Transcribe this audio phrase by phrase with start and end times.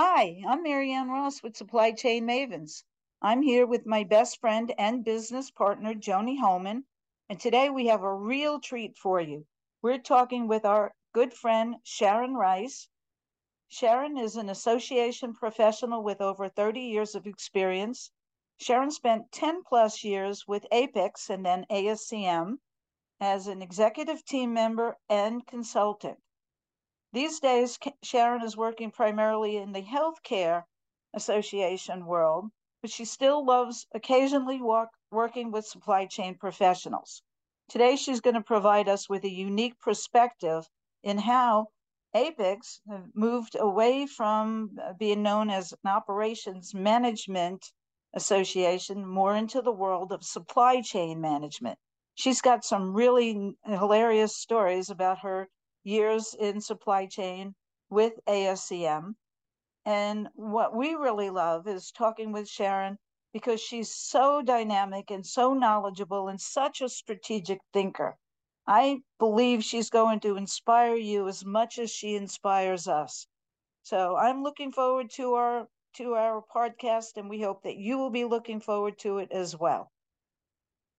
[0.00, 2.84] Hi, I'm Maryanne Ross with Supply Chain Mavens.
[3.20, 6.84] I'm here with my best friend and business partner, Joni Holeman,
[7.28, 9.44] and today we have a real treat for you.
[9.82, 12.88] We're talking with our good friend, Sharon Rice.
[13.66, 18.12] Sharon is an association professional with over 30 years of experience.
[18.60, 22.58] Sharon spent 10 plus years with APICS and then ASCM
[23.18, 26.20] as an executive team member and consultant.
[27.12, 30.64] These days, Sharon is working primarily in the healthcare
[31.14, 32.50] association world,
[32.82, 37.22] but she still loves occasionally walk, working with supply chain professionals.
[37.68, 40.68] Today, she's going to provide us with a unique perspective
[41.02, 41.68] in how
[42.14, 42.82] APICS
[43.14, 47.72] moved away from uh, being known as an operations management
[48.14, 51.78] association more into the world of supply chain management.
[52.14, 55.48] She's got some really hilarious stories about her
[55.88, 57.54] years in supply chain
[57.88, 59.14] with ASCM.
[59.86, 62.98] And what we really love is talking with Sharon
[63.32, 68.18] because she's so dynamic and so knowledgeable and such a strategic thinker.
[68.66, 73.26] I believe she's going to inspire you as much as she inspires us.
[73.82, 78.10] So I'm looking forward to our to our podcast and we hope that you will
[78.10, 79.90] be looking forward to it as well.